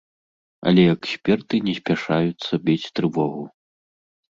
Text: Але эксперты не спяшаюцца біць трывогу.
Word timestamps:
Але 0.71 0.85
эксперты 0.93 1.55
не 1.67 1.75
спяшаюцца 1.81 2.53
біць 2.65 2.91
трывогу. 2.99 3.43